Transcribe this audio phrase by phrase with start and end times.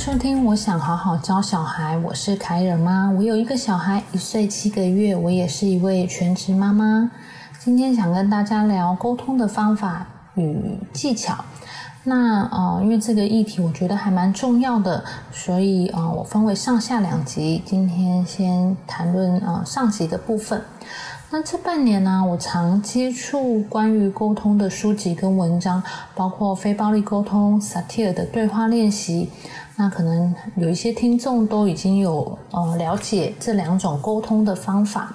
[0.00, 1.98] 收听，我想好好教小孩。
[1.98, 7.10] 我是凯尔妈，我有一个小孩，一岁七个月，我也是一位全职妈妈。
[7.58, 10.06] 今天想跟大家聊沟通的方法
[10.36, 11.44] 与技巧。
[12.04, 17.62] 那呃，因为这个议题我觉得还蛮重要的，所以呃，我分为上下两集。
[17.66, 20.64] 今天先谈论呃上集的部分。
[21.32, 25.82] 那这半年呢，我常接触关于沟通的书籍跟文章，
[26.14, 29.28] 包括非暴力沟通、萨提尔的对话练习。
[29.80, 35.10] 那可能有一些听众都已经有呃了解这两种沟通的方法。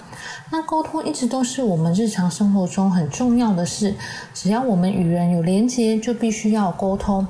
[0.49, 3.93] 那沟通一直都是我们日常生活中很重要的事，
[4.33, 7.27] 只要我们与人有连接，就必须要沟通。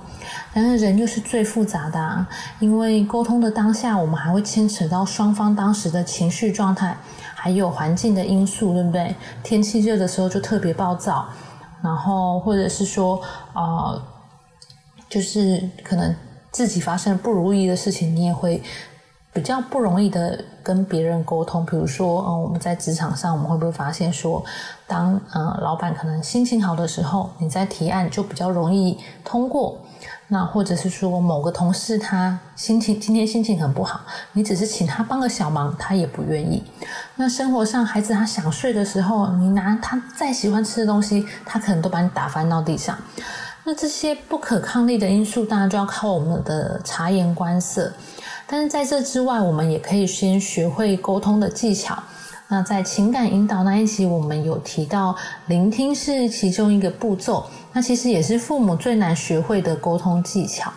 [0.54, 2.26] 然而人又是最复杂的，啊，
[2.62, 6.96] 因为沟通的当下，我们还会牵扯到双方当时的情绪状态。
[7.36, 9.14] 还有环境的因素，对不对？
[9.44, 11.28] 天气热的时候就特别暴躁，
[11.84, 13.22] 然后或者是说，
[13.54, 14.02] 呃，
[15.10, 16.16] 就是可能
[16.56, 18.64] 自己发生不如意的事情，你也会
[19.34, 21.66] 比较不容易的跟别人沟通。
[21.66, 24.42] 比如说，呃，我们在职场上，我们会不会发现说，
[24.88, 29.78] 当呃老板可能心情好的时候，你在提案就比较容易通过。
[30.30, 34.00] 那或者是说某个同事他心情今天心情很不好，
[34.32, 36.64] 你只是请他帮个小忙，他也不愿意。
[37.18, 42.98] 那生活上孩子他想睡的时候，你拿他再喜欢吃的东西，他可能都把你打翻到地上。
[43.68, 47.92] 那这些不可抗力的因素，当然就要靠我们的察言观色。
[48.46, 51.98] 但是在这之外，我们也可以先学会沟通的技巧。
[52.48, 55.16] 那在情感引导那一集，我们有提到
[55.48, 57.44] 聆听是其中一个步骤，
[57.74, 60.72] 那其实也是父母最难学会的沟通技巧。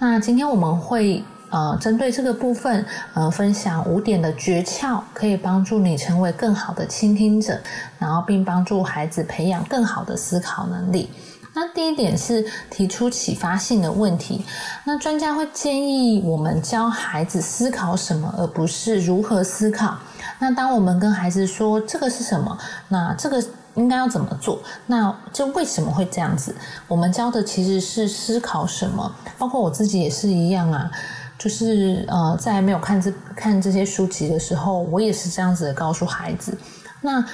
[0.00, 7.56] 那今天我们会呃针对这个部分呃分享五点的诀窍，可以帮助你成为更好的倾听者，
[8.00, 11.08] 然后并帮助孩子培养更好的思考能力。
[11.54, 14.44] 那第一点是提出启发性的问题。
[14.84, 19.96] 那专家会建议我们教孩子思考什么，而不是如何思考。
[20.38, 22.56] 那当我们跟孩子说这个是什么，
[22.88, 24.60] 那这个应该要怎么做？
[24.86, 26.54] 那这为什么会这样子？
[26.88, 30.90] 我们教的其实是思考什么，包括我自己也是一样啊，
[31.38, 36.56] 就是呃，在没有看这看这些书籍的时候，我也是这样子的告诉孩子。
[37.00, 37.24] 那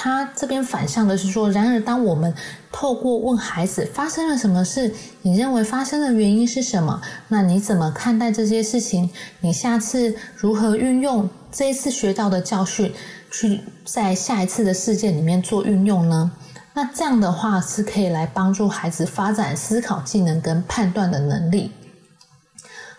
[0.00, 2.32] 他这边反向的是说，然而当我们
[2.70, 7.00] 透过问孩子发生了什么事，你认为发生的原因是什么？
[7.26, 9.10] 那你怎么看待这些事情？
[9.40, 11.28] 你下次如何运用？
[11.50, 12.94] 这一次学到的教训，
[13.28, 16.30] 去在下一次的事件里面做运用呢？
[16.74, 21.72] 那这样的话是可以来帮助孩子发展思考技能跟判断的能力。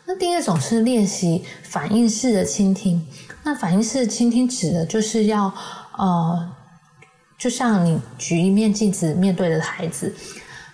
[0.05, 3.07] 那第二种是练习反应式的倾听。
[3.45, 5.53] 那反应式的倾听指的就是要
[5.97, 6.49] 呃，
[7.39, 10.13] 就像你举一面镜子面对着孩子。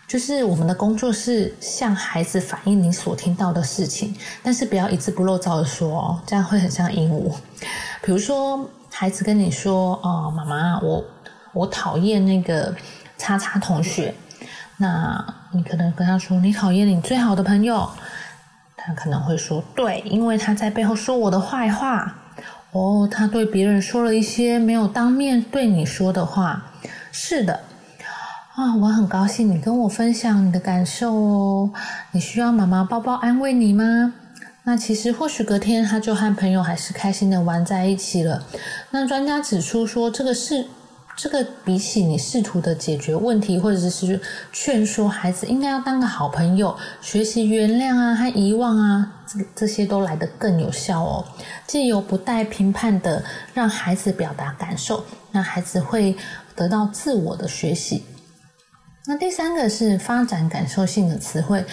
[0.07, 7.33] 就是我们的工作是向孩子反映你所听到的事情，但是不要一字不漏照的说哦，这样会很像鹦鹉。
[8.03, 11.03] 比如说，孩子跟你说：“哦，妈妈，我
[11.53, 12.73] 我讨厌那个
[13.17, 14.13] 叉叉同学。”
[14.77, 17.89] 那你可能跟他说：“你讨厌你最好的朋友。”
[18.77, 22.15] 他可能会说：“对，因为他在背后说我的坏话。”
[22.75, 26.73] 哦，他对别人说了一些没有当面对你说的话。
[27.09, 27.61] 是的。
[28.53, 31.71] 啊，我很高兴你跟我分享你的感受哦。
[32.11, 34.13] 你需要妈妈抱抱安慰你吗？
[34.63, 38.43] 那其实或许隔天他就和朋友还是开心的玩在一起了。
[38.91, 40.65] 那专家指出说，这个是
[41.15, 44.19] 这个比起你试图的解决问题，或者是
[44.51, 51.25] 劝说孩子应该要当个好朋友，学习原谅啊和遗忘啊，这这些都来得更有效哦。
[51.67, 56.15] 借由不带评判的让孩子表达感受，那孩子会
[56.55, 58.03] 得到自我的学习。
[59.07, 61.63] 那第三个是发展感受性的词汇。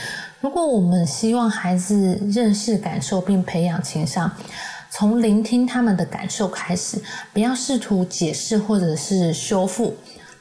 [0.41, 4.31] 如果我们希望孩子认识感受并培养情商，
[4.91, 7.01] 从聆听他们的感受开始，
[7.33, 9.97] 不要试图解释或者是修复。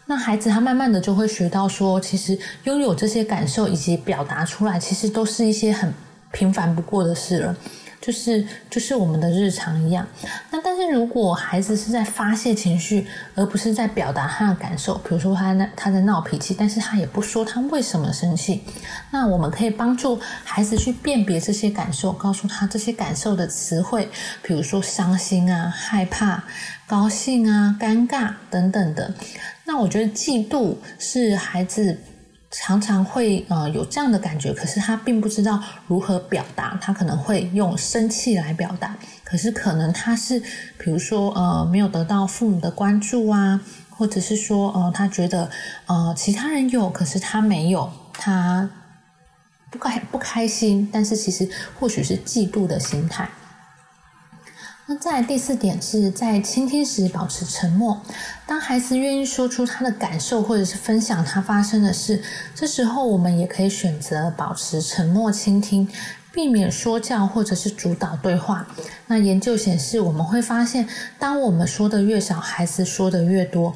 [0.05, 5.93] 那孩子他慢慢的就会学到说，其实拥有这些感受以及表达出来，其实都是一些很
[6.31, 7.55] 平凡不过的事了。
[8.01, 10.03] 就是就是我们的日常一样，
[10.49, 13.05] 那但是如果孩子是在发泄情绪，
[13.35, 18.63] 而不是在表达他的感受，比如说他那他在闹脾气，但是他也不说他为什么生气，
[19.11, 24.09] 那我们可以帮助孩子去辨别这些感受，告诉他这些感受的词汇，
[24.41, 26.43] 比如说伤心啊、害怕、
[26.87, 29.13] 高兴啊、尴尬等等的。
[29.63, 31.99] 那我觉得嫉妒是孩子。
[32.51, 40.37] 常常会呃有这样的感觉，可是他并不知道如何表达，他可能会用生气来表达，可是可能他是
[40.77, 45.49] 比如说呃没有得到父母的关注啊，或者是说呃他觉得
[45.85, 48.69] 呃其他人有，可是他没有，他
[49.69, 51.49] 不开不开心，但是其实
[51.79, 53.29] 或许是嫉妒的心态。
[54.95, 58.01] 在第四点是在倾听时保持沉默。
[58.45, 62.21] 当孩子愿意说出他的感受，或者是分享他发生的事，
[62.53, 65.87] 这时候我们也可以选择保持沉默倾听，
[66.33, 68.67] 避免说教或者是主导对话。
[69.07, 73.75] 那研究显示，我们会发现，当我们说的越少，孩子说的越多。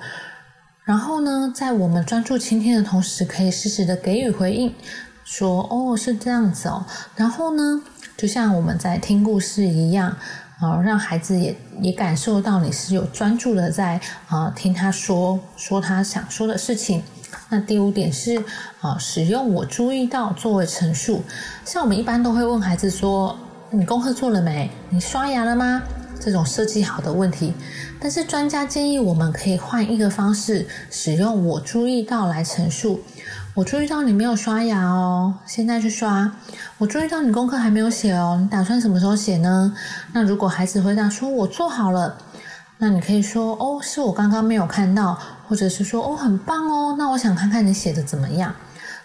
[0.83, 4.75] 然后呢，在我们专注倾听的同时，可以适时的给予回应，
[5.23, 6.85] 说：“哦，是这样子哦。”
[7.15, 7.81] 然后呢，
[8.17, 10.15] 就像我们在听故事一样，
[10.59, 17.03] 啊，让孩子也也感受到你是有专注的在啊听他说说他想说的事情。
[17.49, 18.41] 那第五点是
[18.79, 21.21] 啊，使用我注意到作为陈述。
[21.65, 23.37] 像我们一般都会问孩子说
[23.69, 24.69] ：“你功课做了没？
[24.89, 25.83] 你刷牙了吗？”
[26.17, 27.53] 这种设计好的问题，
[27.99, 33.01] 但是专家建议我们可以换一个方式，使用“我注意到”来陈述。
[33.55, 36.29] 我注意到你没有刷牙哦，现在去刷。
[36.77, 39.73] 我注意到你功课还没有写哦，你打算什么时候写呢？
[40.11, 42.17] 那如果孩子回答说“我做好了”，
[42.79, 45.17] 那你可以说“哦，是我刚刚没有看到”，
[45.47, 48.53] 或者是说“哦，很棒哦，那我想看看你写的怎么样”。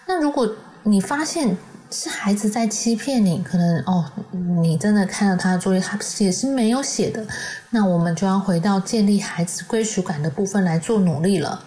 [0.05, 1.57] 那如果你发现，
[1.89, 4.03] 是孩子在欺骗你，可能哦，
[4.61, 7.25] 你真的看到他的作业，他也是没有写的，
[7.69, 11.63] 那我们就要回到建立孩子归属感的部分来做努力了。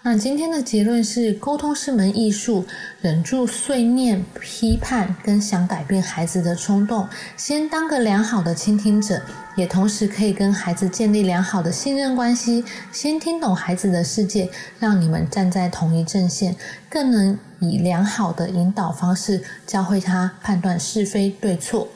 [0.00, 2.64] 那今天的结论是，沟通是门艺术，
[3.02, 7.06] 忍住碎念、批判跟想改变孩子的冲动，
[7.36, 9.20] 先当个良好的倾听者，
[9.56, 12.64] 也同时可以跟孩子建立良好的信任关系。
[12.92, 14.48] 先听懂孩子的世界，
[14.78, 16.54] 让你们站在同一阵线，
[16.88, 21.88] 更能以良好的引导方式教会他判断是非对错。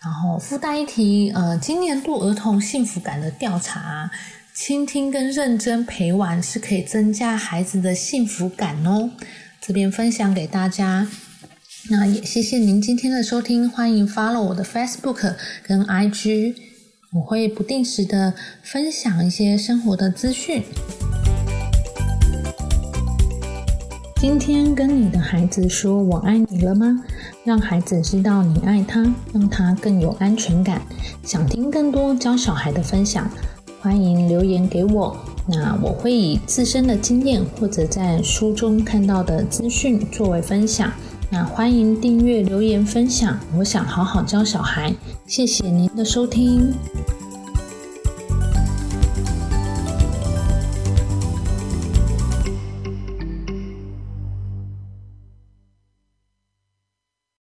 [0.00, 4.08] 然后附带一提，呃，今年度儿童幸福感的调查。
[4.56, 9.10] 倾听跟认真陪玩是可以增加孩子的幸福感哦。
[9.60, 11.06] 这边分享给大家，
[11.90, 16.54] 那也谢谢您今天的收听，欢迎 follow 我的 Facebook 跟 IG，
[17.12, 18.32] 我会不定时的
[18.62, 20.62] 分享一些生活的资讯。
[24.18, 27.04] 今天跟你的孩子说我爱你了吗？
[27.44, 29.04] 让孩子知道你爱他，
[29.34, 30.80] 让他更有安全感。
[31.22, 33.30] 想听更多教小孩的分享。
[33.86, 35.16] 欢迎留言给我，
[35.46, 40.92] 那我会以自身的经验或者在书中看到的资讯作为分享。
[41.30, 43.38] 那欢迎订阅、留言、分享。
[43.56, 44.92] 我想好好教小孩，
[45.24, 46.74] 谢谢您的收听。